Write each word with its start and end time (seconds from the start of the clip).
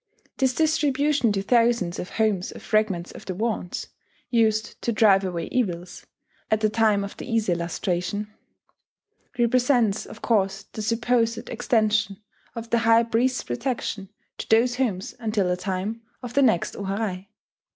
This 0.37 0.55
distribution 0.55 1.31
to 1.33 1.43
thousands 1.43 1.99
of 1.99 2.09
homes 2.17 2.51
of 2.51 2.63
fragments 2.63 3.11
of 3.11 3.25
the 3.25 3.35
wands, 3.35 3.89
used 4.31 4.81
to 4.81 4.91
"drive 4.91 5.23
away 5.23 5.45
evils" 5.51 6.07
at 6.49 6.61
the 6.61 6.69
time 6.71 7.03
of 7.03 7.15
the 7.17 7.31
Ise 7.31 7.49
lustration, 7.49 8.33
represents 9.37 10.07
of 10.07 10.23
course 10.23 10.63
the 10.73 10.81
supposed 10.81 11.47
extension 11.51 12.17
of 12.55 12.71
the 12.71 12.79
high 12.79 13.03
priest's 13.03 13.43
protection 13.43 14.09
to 14.39 14.49
those 14.49 14.77
homes 14.77 15.13
until 15.19 15.47
the 15.47 15.55
time 15.55 16.01
of 16.23 16.33
the 16.33 16.41
next 16.41 16.75
o 16.75 16.81
harai. 16.85 17.27